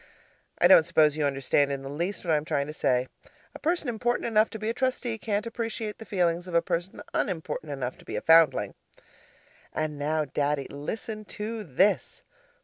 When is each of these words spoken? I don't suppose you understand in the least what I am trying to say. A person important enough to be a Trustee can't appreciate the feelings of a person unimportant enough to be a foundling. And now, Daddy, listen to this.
I 0.57 0.67
don't 0.67 0.81
suppose 0.83 1.15
you 1.15 1.25
understand 1.25 1.71
in 1.71 1.83
the 1.83 1.87
least 1.87 2.25
what 2.25 2.33
I 2.33 2.37
am 2.37 2.43
trying 2.43 2.65
to 2.65 2.73
say. 2.73 3.07
A 3.53 3.59
person 3.59 3.87
important 3.87 4.25
enough 4.25 4.49
to 4.49 4.57
be 4.57 4.67
a 4.67 4.73
Trustee 4.73 5.19
can't 5.19 5.45
appreciate 5.45 5.99
the 5.99 6.07
feelings 6.07 6.47
of 6.47 6.55
a 6.55 6.59
person 6.63 7.03
unimportant 7.13 7.71
enough 7.71 7.99
to 7.99 8.05
be 8.05 8.15
a 8.15 8.21
foundling. 8.21 8.73
And 9.71 9.99
now, 9.99 10.25
Daddy, 10.25 10.65
listen 10.71 11.23
to 11.25 11.63
this. 11.63 12.23